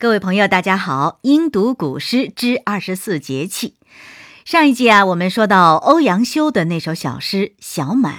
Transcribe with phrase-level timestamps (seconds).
[0.00, 1.18] 各位朋友，大家好！
[1.20, 3.76] 音读古诗之二十四节气。
[4.46, 8.14] 上一集啊，我们说到欧阳修的那首小诗《小满》，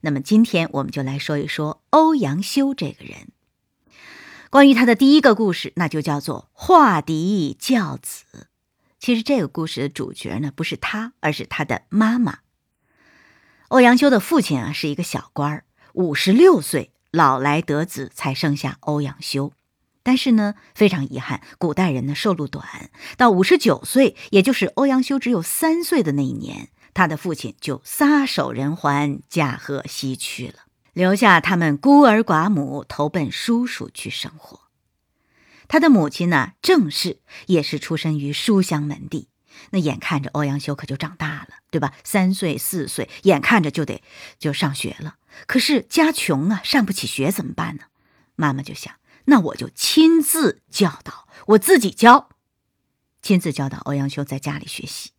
[0.00, 3.28] 那么今天我们就来说一说欧阳修这个人。
[4.50, 8.48] 关于他的第一个故事，那就叫做画荻教子。
[8.98, 12.40] 其实这个故事的主角呢，不是他，而是他的妈妈。
[13.68, 19.52] 欧阳修的父亲啊，是一个小官儿，五十六岁老来得子，才生下欧阳修。
[20.02, 30.60] 但是呢，非常遗憾，古代人呢寿禄短，到五十九岁，也就是欧阳修只有三岁的那一年，他的父亲就撒手人寰，驾鹤西去了，
[30.94, 34.60] 留下他们孤儿寡母投奔叔叔去生活。
[35.68, 39.28] 他的母亲呢，郑氏也是出身于书香门第，
[39.70, 41.92] 那眼看着欧阳修可就长大了，对吧？
[42.02, 44.02] 三岁四岁，眼看着就得
[44.38, 47.82] 就上学了，可是家穷啊，上不起学怎么办呢？
[48.34, 48.94] 妈妈就想。
[49.30, 52.30] 那我就亲自教导，我自己教，
[53.22, 55.12] 亲自教导欧阳修在家里学习。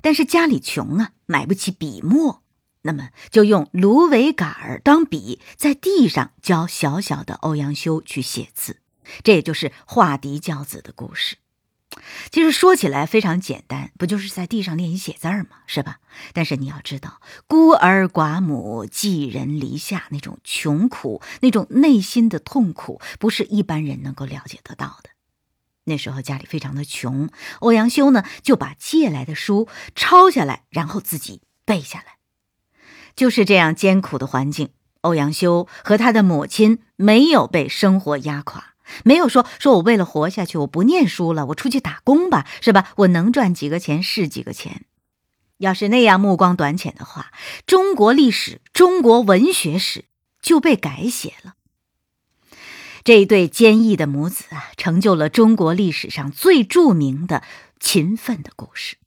[0.00, 2.42] 但是家里穷啊，买不起笔墨，
[2.82, 8.80] 那么就用芦苇杆儿当笔，在地上教小小的欧阳修去写字。
[9.22, 11.36] 这也就是画荻教子的故事。
[12.30, 15.58] 其实说起来非常简单，不就是在地上练习写字儿吗？
[15.66, 15.98] 是吧？
[16.32, 25.10] 但是你要知道，孤儿寡母、寄人篱下那种穷苦、那种内心的痛苦，不是一般人能够了解得到的。
[25.84, 32.18] 那时候家里非常的穷，欧阳修呢就把借来的书抄下来，然后自己背下来。
[33.16, 34.68] 就是这样艰苦的环境，
[35.00, 38.67] 欧阳修和他的母亲没有被生活压垮。
[39.04, 42.92] 没有说说我为了活下去，我不念书了，我出去打工吧，是吧？
[42.96, 44.84] 我能赚几个钱是几个钱。
[45.58, 47.32] 要是那样目光短浅的话，
[47.66, 50.04] 中国历史、中国文学史
[50.40, 51.54] 就被改写了。
[53.02, 57.42] 这一对坚毅的母子啊，成就了中国历史上最著名的
[57.80, 58.98] 勤奋的故事。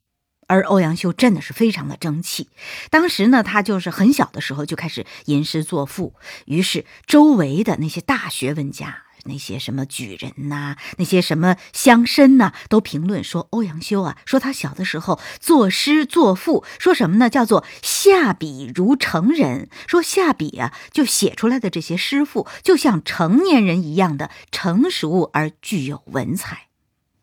[0.48, 2.50] 而欧阳修真的是非常的争气。
[2.90, 6.14] 当时呢，他就是很小的时候就开始吟诗作赋，
[6.44, 9.04] 于是周围的那些大学问家。
[9.24, 17.30] 那些什么举人呐，那些什么乡绅呐，都评论说欧阳修啊，说他小的时候作诗作赋，说什么呢？
[17.30, 26.68] 叫做下笔如成人，说下笔啊，就写出来的这些诗赋，就像成年人一样的成熟而具有文采。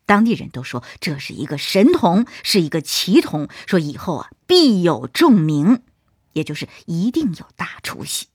[0.05, 5.83] 当地人都说这是一个神童，是一个奇童，说以后啊必有重名，
[6.33, 8.27] 也就是一定有大出息。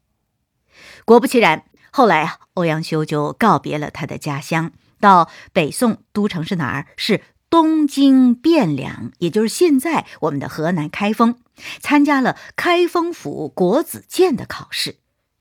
[1.06, 1.64] 果不其然。
[1.96, 6.88] 后来啊，欧阳修就告别了他的家乡，到北宋都城是哪儿？
[6.96, 11.36] 是东京汴梁，也就是现在我们的河南开封，
[11.78, 14.96] 参加了开封府国子监的考试，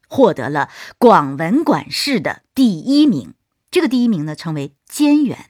[0.08, 0.70] 获得了
[1.00, 3.34] 广文馆试的第一名。
[3.72, 5.50] 这个第一名呢，称为监员。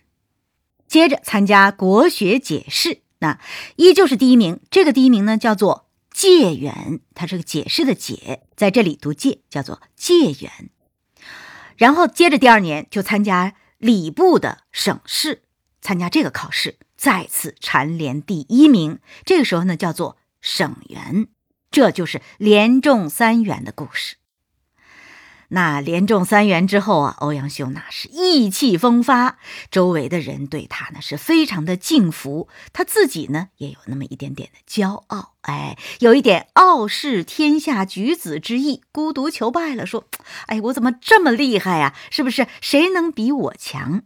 [0.88, 3.42] 接着参加国学解释，那
[3.76, 4.62] 依旧是第一名。
[4.72, 10.70] 这个第一名呢，叫做解元，它是个解释的解，在这里读解，叫做解元。
[11.84, 15.44] 然后接着第二年就参加礼部的省试，
[15.82, 19.00] 参加这个考试，再次蝉联第一名。
[19.26, 21.28] 这个时候呢，叫做省员，
[21.72, 24.16] 这就是连中三元的故事。
[25.56, 29.38] 那连中三元之后啊，欧阳修那是意气风发，
[29.70, 40.06] 周围的人对他呢是非常的敬服，他自己呢也有那么一点点的骄傲，哎，有一点傲视天下举子之意，孤独求败了，说，
[40.48, 41.94] 哎，我怎么这么厉害呀？
[42.10, 44.02] 是不是谁能比我强？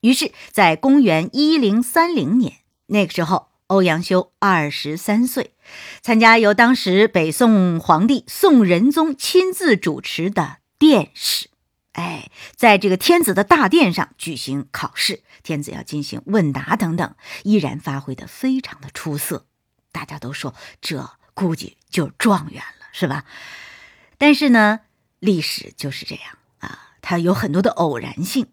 [0.00, 2.54] 于是，在公元一零三零年，
[2.86, 5.52] 那个时候，欧阳修二十三岁。
[6.00, 11.48] 参加由当时北宋皇帝宋仁宗亲自主持的殿试，
[11.92, 19.46] 哎，在这个天子的大殿上举行考试，天子要进行问答等等，依然发挥的非常的出色。
[19.90, 23.24] 大家都说这估计就状元了，是吧？
[24.18, 24.80] 但是呢，
[25.18, 28.46] 历史就是这样啊，它有很多的偶然性。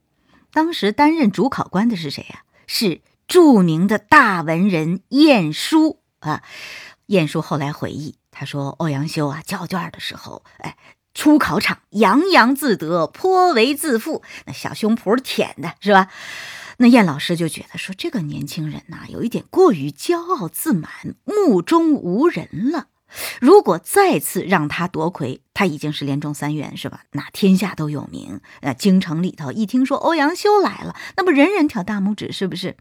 [0.52, 2.44] 当时担任主考官的是谁呀？
[2.66, 6.43] 是著名的大文人晏殊啊。
[7.08, 10.78] 晏殊后来回忆，他说：“欧阳修啊，交卷的时候，哎，
[11.14, 16.08] 出考场洋洋自得，颇为自负，那小胸脯舔的是吧？
[16.78, 22.87] 那晏老师就觉得说，这个年轻人呐，有一点过于骄傲自满，目中无人了。
[23.39, 27.03] 如果再次让他夺魁，他已经是连中三元，是吧？
[27.11, 32.77] 那天下都有名，那京城里头一听说欧阳修来了，那么人人挑大拇指，是不是？”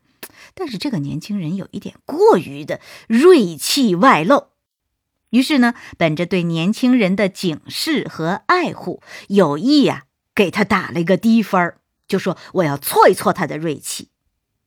[0.55, 4.49] 但是这个年轻人有一点过于的锐气外露，
[5.31, 11.75] 于是呢，本着对年轻人的警示和爱护，有意呀给他打了一个低分
[12.07, 14.09] 就说我要挫一挫他的锐气。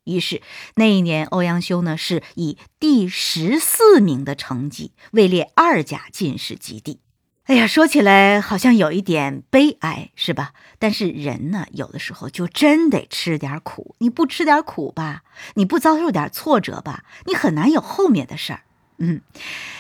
[0.06, 0.42] 于是
[0.76, 7.00] 那一年，欧阳修呢是以第十四名的成绩位列二甲进士及第。
[7.46, 10.54] 哎呀，说起来好像有一点悲哀，是吧？
[10.80, 13.96] 但是人呢，有的时候就真得吃点苦。
[14.00, 15.22] 你不吃点苦吧，
[15.54, 18.62] 你不遭受点挫折吧，你很难有后面的事儿。
[18.98, 19.22] 嗯，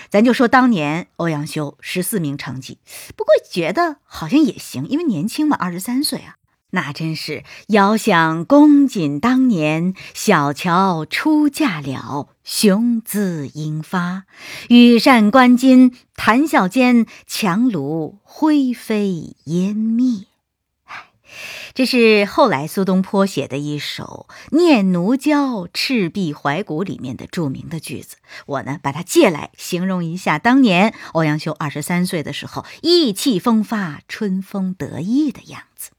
[0.09, 2.77] 咱就说当年欧阳修十四名成绩，
[3.15, 6.35] 不过觉得好像也行，因为年轻嘛，二十三岁啊。
[6.75, 14.25] 那真是遥想公瑾当年，小乔出嫁了，雄姿英发。
[14.67, 20.25] 羽扇纶巾，谈笑间，樯橹灰飞烟灭。
[20.83, 21.05] 唉，
[21.73, 28.17] 这是后来苏东坡写的一首《念奴娇·赤壁怀古》里面的著名的句子。
[28.47, 35.91] 我呢，把它借来形容一下当年欧阳修二十三岁的时候，意气风发、春风得意的样子。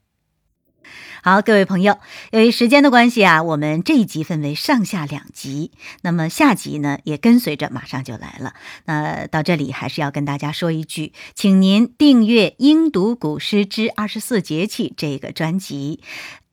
[1.28, 1.98] 好，各位朋友，
[2.30, 5.72] 由于时间的关系啊，我们这一集分为上下两集。
[6.02, 8.54] 那么下集呢，也跟随着马上就来了。
[8.84, 16.00] 那到这里还是要跟大家说一句，请您订阅《英读古诗之二十四节气》这个专辑。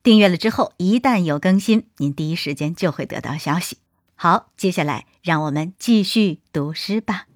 [0.01, 3.77] 订阅了之后，一旦有更新，您第一时间就会得到消息。
[4.15, 7.27] 好，接下来让我们继续读诗吧。